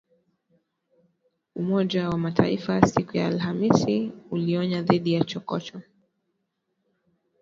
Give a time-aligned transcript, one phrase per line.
[1.55, 5.85] Umoja wa Mataifa siku ya AlhamisI ulionya dhidi ya chokochoko